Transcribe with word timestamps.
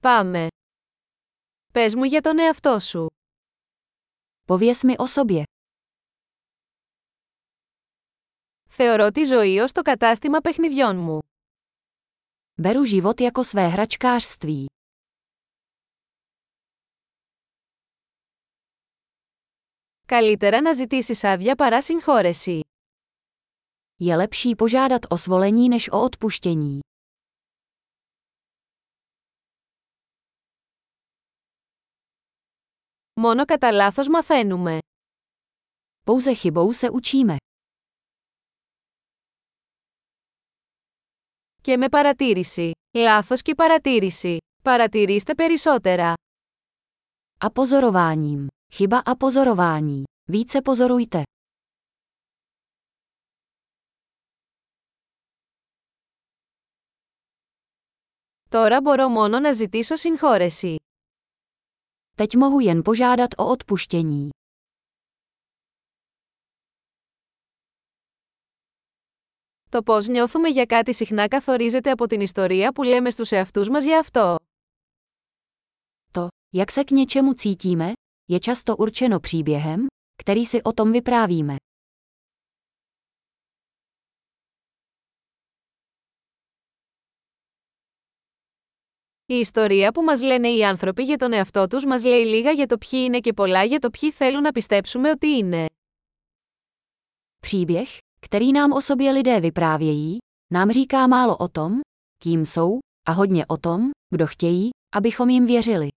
Πάμε. 0.00 0.46
Πες 1.72 1.94
μου 1.94 2.04
για 2.04 2.20
τον 2.20 2.38
εαυτό 2.38 2.78
σου. 2.78 3.06
Pověz 4.46 4.82
mi 4.82 4.96
o 4.96 5.06
sobě. 5.06 5.42
Θεωρώ 8.68 9.10
τη 9.10 9.24
ζωή 9.24 9.58
ως 9.58 9.72
το 9.72 9.82
κατάστημα 9.82 10.40
παιχνιδιών 10.40 10.96
μου. 10.96 11.18
Beru 12.62 12.84
život 12.84 13.20
jako 13.20 13.44
své 13.44 13.68
hračkářství. 13.68 14.66
Καλύτερα 20.06 20.60
να 20.60 20.72
ζητήσεις 20.72 21.24
άδεια 21.24 21.54
παρά 21.54 21.82
συγχώρεση. 21.82 22.60
Je 24.00 24.16
lepší 24.16 24.54
požádat 24.54 25.06
o 25.10 25.18
svolení 25.18 25.68
než 25.68 25.88
o 25.92 26.02
odpuštění. 26.02 26.80
Μόνο 33.20 33.44
κατά 33.44 33.70
λάθος 33.72 34.08
μαθαίνουμε. 34.08 34.78
Pouze 36.04 36.34
chybou 36.42 36.72
se 36.72 36.90
učíme. 36.92 37.36
Και 41.62 41.76
με 41.76 41.88
παρατήρηση. 41.88 42.70
Λάθος 42.96 43.42
και 43.42 43.54
παρατήρηση. 43.54 44.36
Παρατηρήστε 44.62 45.34
περισσότερα. 45.34 46.14
A 47.38 47.50
pozorováním. 47.52 48.46
Chyba 48.74 49.00
a 49.04 49.14
pozorování. 49.14 50.02
Více 50.32 50.60
pozorujte. 50.62 51.22
Τώρα 58.48 58.80
μπορώ 58.80 59.08
μόνο 59.08 59.38
να 59.40 59.52
ζητήσω 59.52 59.96
συγχώρεση. 59.96 60.76
Teď 62.17 62.35
mohu 62.35 62.59
jen 62.59 62.83
požádat 62.83 63.29
o 63.37 63.47
odpuštění. 63.47 64.29
Το 69.69 69.83
πώς 69.83 70.07
νιώθουμε 70.07 70.49
για 70.49 70.65
κάτι 70.65 70.93
συχνά 70.93 71.27
καθορίζεται 71.27 71.91
από 71.91 72.07
την 72.07 72.21
ιστορία 72.21 72.71
που 72.71 72.83
λέμε 72.83 73.09
στους 73.09 73.31
εαυτούς 73.31 73.69
μας 73.69 73.83
για 73.83 73.99
αυτό. 73.99 74.35
To, 76.11 76.27
jak 76.55 76.71
se 76.71 76.83
k 76.83 76.91
něčemu 76.91 77.33
cítíme, 77.33 77.93
je 78.29 78.39
často 78.39 78.75
určeno 78.75 79.19
příběhem, 79.19 79.87
který 80.15 80.45
si 80.45 80.63
o 80.63 80.71
tom 80.71 80.91
vyprávíme. 80.91 81.55
Η 89.30 89.34
ιστορία 89.34 89.92
που 89.92 90.02
μας 90.02 90.22
λένε 90.22 90.48
οι 90.48 90.64
άνθρωποι 90.64 91.02
για 91.02 91.16
τον 91.16 91.32
εαυτό 91.32 91.66
τους 91.66 91.84
μας 91.84 92.04
λέει 92.04 92.24
λίγα 92.24 92.50
για 92.50 92.66
το 92.66 92.78
ποιοι 92.78 93.00
είναι 93.04 93.18
και 93.18 93.32
πολλά 93.32 93.64
για 93.64 93.78
το 93.78 93.90
ποιοι 93.90 94.12
θέλουν 94.12 94.42
να 94.42 94.52
πιστέψουμε 94.52 95.10
ότι 95.10 95.26
είναι. 95.26 95.66
Příběh, 97.46 97.98
který 98.20 98.52
nám 98.52 98.72
o 98.72 98.80
sobě 98.80 99.12
lidé 99.12 99.40
vyprávějí, 99.40 100.18
nám 100.54 100.70
říká 100.70 101.06
málo 101.06 101.36
o 101.36 101.48
tom, 101.48 101.80
kým 102.18 102.44
jsou, 102.44 102.78
a 103.08 103.12
hodně 103.12 103.46
o 103.46 103.56
tom, 103.56 103.90
kdo 104.14 104.26
chtějí, 104.26 104.70
abychom 104.96 105.28
jim 105.28 105.46
věřili. 105.46 105.88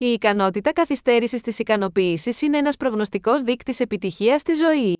Η 0.00 0.12
ικανότητα 0.12 0.72
καθυστέρησης 0.72 1.40
της 1.40 1.58
ικανοποίησης 1.58 2.42
είναι 2.42 2.58
ένας 2.58 2.76
προγνωστικός 2.76 3.42
δείκτης 3.42 3.80
επιτυχίας 3.80 4.40
στη 4.40 4.52
ζωή. 4.54 4.97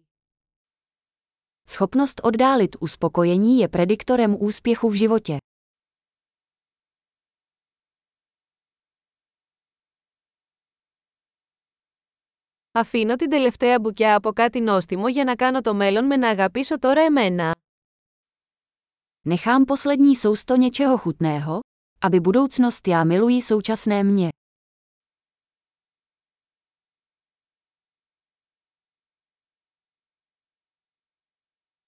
Schopnost 1.70 2.20
oddálit 2.24 2.76
uspokojení 2.80 3.60
je 3.60 3.68
prediktorem 3.68 4.36
úspěchu 4.40 4.90
v 4.90 4.94
životě. 4.94 5.38
Αφήνω 12.76 13.16
την 13.16 13.30
τελευταία 13.30 13.80
μπουκιά 13.80 14.16
από 14.16 14.32
κάτι 14.34 14.60
νόστιμο 14.60 15.08
για 15.08 15.24
να 15.24 15.36
κάνω 15.36 15.62
το 15.62 15.74
μέλλον 15.74 16.06
με 16.06 16.18
να 16.18 16.30
αγαπήσω 16.30 16.80
τώρα 16.80 17.02
εμένα. 17.02 17.56
Nechám 19.26 19.66
poslední 19.66 20.16
sousto 20.16 20.56
něčeho 20.56 20.98
chutného, 20.98 21.60
aby 22.02 22.20
budoucnost 22.20 22.88
já 22.88 23.04
miluji 23.04 23.42
současné 23.42 24.04
mě. 24.04 24.30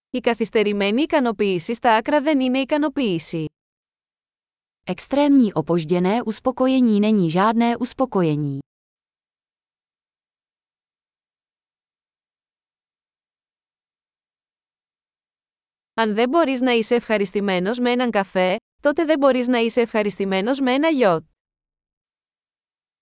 Η 0.09 0.19
καθυστερημένη 0.19 1.01
ικανοποίηση 1.01 1.73
στα 1.73 1.95
άκρα 1.95 2.21
δεν 2.21 2.39
είναι 2.39 2.59
ικανοποίηση. 2.59 3.45
Extrémní 4.87 5.53
opožděné 5.53 6.23
uspokojení 6.23 6.99
není 6.99 7.29
žádné 7.29 7.77
uspokojení. 7.77 8.59
Αν 15.97 16.13
δεν 16.13 16.29
μπορείς 16.29 16.61
να 16.61 16.71
είσαι 16.71 16.95
ευχαριστημένος 16.95 17.79
με 17.79 17.91
έναν 17.91 18.11
καφέ, 18.11 18.55
τότε 18.81 19.05
δεν 19.05 19.19
μπορείς 19.19 19.47
να 19.47 19.57
είσαι 19.57 19.81
ευχαριστημένος 19.81 20.59
με 20.59 20.73
ένα 20.73 20.87
γιότ. 20.87 21.23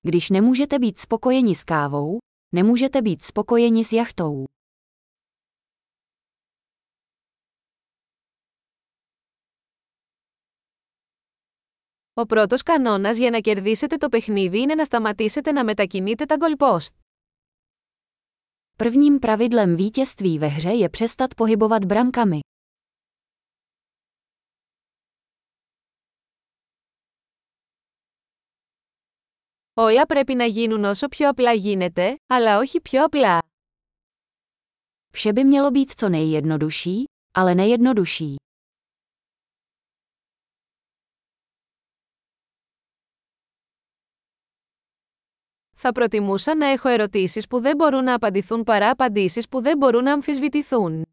Když 0.01 0.29
nemůžete 0.29 0.79
být 0.79 0.99
spokojeni 0.99 1.55
s 1.55 1.63
kávou, 1.63 2.17
nemůžete 2.55 3.01
být 3.01 3.23
spokojeni 3.23 3.83
s 3.83 3.91
jachtou. 3.91 4.45
Ο 12.17 12.25
πρώτος 12.25 12.63
κανόνας 12.63 13.17
για 13.17 13.29
να 13.29 13.39
κερδίσετε 13.39 13.97
το 13.97 14.09
παιχνίδι 14.09 14.61
είναι 14.61 14.75
να 14.75 14.83
σταματήσετε 14.83 15.51
να 15.51 15.63
μετακινείτε 15.63 16.25
τα 16.25 16.37
goalpost. 16.39 16.95
Prvním 18.77 19.19
pravidlem 19.19 19.75
vítězství 19.75 20.39
ve 20.39 20.47
hře 20.47 20.73
je 20.73 20.89
přestat 20.89 21.33
pohybovat 21.33 21.85
brankami. 21.85 22.39
Όλα 29.73 30.05
πρέπει 30.05 30.33
να 30.35 30.45
γίνουν 30.45 30.83
όσο 30.83 31.07
πιο 31.07 31.29
απλά 31.29 31.53
γίνεται, 31.53 32.15
αλλά 32.27 32.57
όχι 32.57 32.81
πιο 32.81 33.03
απλά. 33.03 33.41
Vše 35.11 35.33
by 35.33 35.43
mělo 35.43 35.71
být 35.71 35.91
co 35.99 36.09
nejjednodušší, 36.09 37.05
ale 37.37 37.55
nejjednodušší. 37.55 38.35
Θα 45.80 45.92
προτιμούσα 45.92 46.54
να 46.54 46.66
έχω 46.66 46.88
ερωτήσεις 46.88 47.46
που 47.46 47.60
δεν 47.60 47.76
μπορούν 47.76 48.04
να 48.04 48.14
απαντηθούν 48.14 48.64
παρά 48.64 48.90
απαντήσεις 48.90 49.48
που 49.48 49.60
δεν 49.62 49.76
μπορούν 49.76 50.02
να 50.02 50.12
αμφισβητηθούν. 50.12 51.04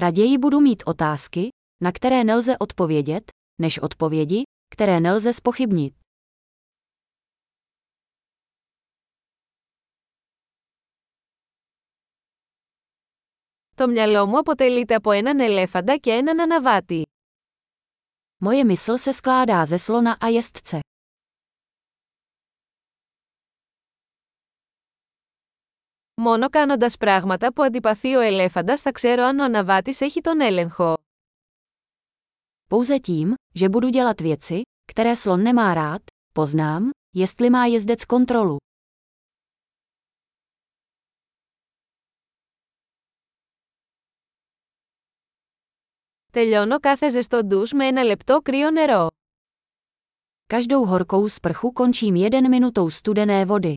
Raději 0.00 0.38
budu 0.38 0.60
mít 0.60 0.82
otázky, 0.84 1.48
na 1.84 1.90
které 1.92 2.24
nelze 2.24 2.56
odpovědět, 2.58 3.30
než 3.62 3.78
odpovědi, 3.78 4.42
které 4.68 5.00
nelze 5.00 5.32
spochybnit. 5.32 5.94
Το 13.74 13.88
μυαλό 13.88 14.26
μου 14.26 14.38
αποτελείται 14.38 14.94
από 14.94 15.10
έναν 15.10 15.40
ελέφαντα 15.40 15.96
και 15.96 16.12
έναν 16.12 16.40
αναβάτη. 16.40 17.02
Moje 18.44 18.64
mysl 18.64 18.96
se 18.96 19.12
skládá 19.12 19.66
ze 19.66 19.78
slona 19.78 20.12
a 20.20 20.28
jezdce. 20.28 20.80
Μόνο 26.21 26.49
κάνοντας 26.49 26.97
πράγματα 26.97 27.53
που 27.53 27.63
αντιπαθεί 27.63 28.15
ο 28.15 28.19
ελέφαντας 28.19 28.81
θα 28.81 28.91
ξέρω 28.91 29.23
αν 29.23 29.39
ο 29.39 29.43
αναβάτης 29.43 30.01
έχει 30.01 30.21
τον 30.21 30.41
έλεγχο. 30.41 30.97
Pouze 32.69 32.99
tím, 32.99 33.33
že 33.55 33.69
budu 33.69 33.89
dělat 33.89 34.21
věci, 34.21 34.61
které 34.85 35.15
slon 35.15 35.43
nemá 35.43 35.73
rád, 35.73 36.01
poznám, 36.33 36.89
jestli 37.15 37.49
má 37.49 37.65
jezdec 37.65 38.05
kontrolu. 38.05 38.57
Τελειώνω 46.31 46.79
κάθε 46.79 47.09
ζεστό 47.09 47.43
ντους 47.43 47.71
με 47.71 47.85
ένα 47.87 48.03
λεπτό 48.03 48.41
κρύο 48.41 48.71
νερό. 48.71 49.07
Každou 50.53 50.85
horkou 50.85 51.29
sprchu 51.29 51.71
končím 51.71 52.15
jeden 52.15 52.49
minutou 52.49 52.89
studené 52.89 53.45
vody. 53.45 53.73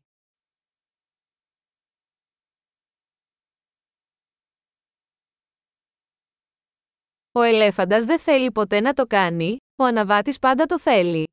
Ο 7.32 7.42
ελέφαντας 7.42 8.04
δεν 8.04 8.18
θέλει 8.18 8.52
ποτέ 8.52 8.80
να 8.80 8.92
το 8.92 9.06
κάνει, 9.06 9.56
ο 9.76 9.84
αναβάτης 9.84 10.38
πάντα 10.38 10.66
το 10.66 10.80
θέλει. 10.80 11.24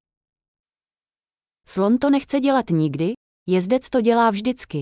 Slon 1.69 1.97
to 1.97 2.09
nechce 2.09 2.39
dělat 2.39 2.69
nikdy, 2.69 3.11
jezdec 3.51 3.89
to 3.89 4.01
dělá 4.01 4.31
vždycky. 4.31 4.79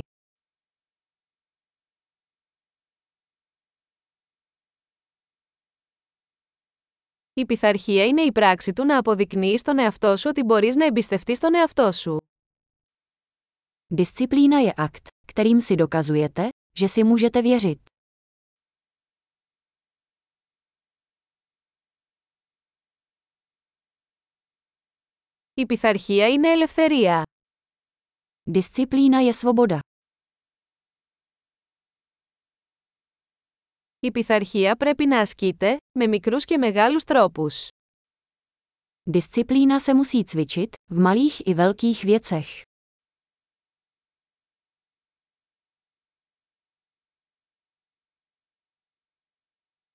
Η 7.33 7.45
πειθαρχία 7.45 8.05
είναι 8.05 8.21
η 8.21 8.31
πράξη 8.31 8.73
του 8.73 8.85
να 8.85 8.97
αποδεικνύει 8.97 9.57
στον 9.57 9.79
εαυτό 9.79 10.17
σου 10.17 10.29
ότι 10.29 10.43
μπορείς 10.43 10.75
να 10.75 10.85
εμπιστευτείς 10.85 11.39
τον 11.39 11.55
εαυτό 11.55 11.91
σου. 11.91 12.17
Disciplína 13.95 14.59
je 14.59 14.73
akt, 14.73 15.07
kterým 15.31 15.61
si 15.61 15.75
dokazujete, 15.75 16.49
že 16.77 16.87
si 16.87 17.03
můžete 17.03 17.41
věřit. 17.41 17.86
Η 25.59 25.65
πειθαρχία 25.65 26.27
είναι 26.27 26.49
ελευθερία. 26.51 27.23
Disciplína 28.51 29.19
je 29.29 29.33
svoboda. 29.33 29.79
Η 33.99 34.11
πειθαρχία 34.11 34.75
πρέπει 34.75 35.05
να 35.05 35.19
ασκείται, 35.19 35.77
με 35.99 36.07
μικρούς 36.07 36.45
και 36.45 36.57
μεγάλους 36.57 37.03
τρόπους. 37.03 37.67
Disciplína 39.11 39.79
se 39.79 39.93
musí 39.93 40.23
cvičit, 40.23 40.73
v 40.91 40.97
malých 40.97 41.39
i 41.45 41.53
velkých 41.53 42.03
věcech. 42.03 42.61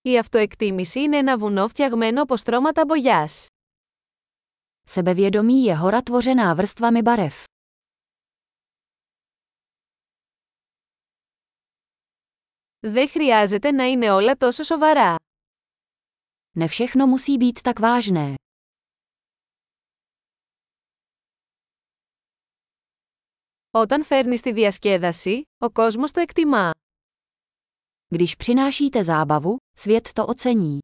Η 0.03 0.19
αυτοεκτίμηση 0.19 1.01
είναι 1.01 1.17
ένα 1.17 1.39
βουνό 1.39 1.69
φτιαγμένο 1.69 2.23
από 2.23 2.37
στρώματα 2.37 2.85
μπογιάς. 2.85 3.47
Sebevědomí 4.88 5.64
je 5.64 5.76
hora 5.76 6.02
tvořená 6.02 6.54
vrstvami 6.54 7.02
barev. 7.02 7.44
Δεν 12.80 13.10
χρειάζεται 13.10 13.72
να 13.72 13.84
είναι 13.84 14.12
όλα 14.12 14.36
τόσο 14.36 14.64
σοβαρά. 14.64 15.16
Ne 16.58 16.68
všechno 16.68 17.08
musí 17.08 17.38
být 17.38 17.62
tak 17.62 17.80
vážné. 17.80 18.36
Όταν 23.72 24.04
φέρνεις 24.04 24.42
τη 24.42 24.52
διασκέδαση, 24.54 25.42
ο 25.58 25.70
κόσμος 25.70 26.12
το 26.12 26.20
εκτιμά. 26.20 26.72
Když 28.08 28.36
přinášíte 28.36 29.04
zábavu, 29.04 29.58
svět 29.78 30.14
to 30.14 30.26
ocení. 30.26 30.80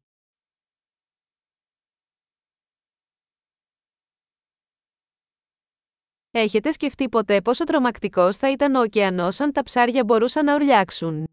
Έχετε 6.30 6.70
σκεφτεί 6.72 7.08
ποτέ 7.08 7.40
πόσο 7.40 7.64
τρομακτικός 7.64 8.36
θα 8.36 8.50
ήταν 8.50 8.74
ο 8.74 8.80
ωκεανός 8.80 9.40
αν 9.40 9.52
τα 9.52 9.62
ψάρια 9.62 10.04
μπορούσαν 10.04 10.44
να 10.44 10.54
ουρλιάξουν. 10.54 11.24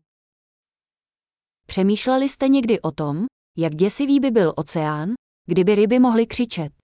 Přemýšleli 1.68 2.30
jste 2.30 2.48
někdy 2.48 2.82
o 2.82 2.92
tom, 2.92 3.26
jak 3.58 3.76
děsivý 3.76 4.20
by 4.20 4.32
byl 4.32 4.54
oceán, 4.56 5.14
kdyby 5.46 5.76
ryby 5.76 6.00
mohly 6.00 6.26
křičet? 6.28 6.75